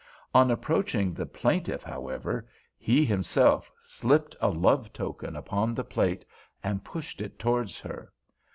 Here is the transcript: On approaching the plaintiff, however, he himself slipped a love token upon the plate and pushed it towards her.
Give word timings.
On 0.33 0.49
approaching 0.49 1.13
the 1.13 1.27
plaintiff, 1.27 1.83
however, 1.83 2.47
he 2.79 3.05
himself 3.05 3.71
slipped 3.83 4.35
a 4.41 4.49
love 4.49 4.91
token 4.91 5.35
upon 5.35 5.75
the 5.75 5.83
plate 5.83 6.25
and 6.63 6.83
pushed 6.83 7.21
it 7.21 7.37
towards 7.37 7.79
her. 7.81 8.11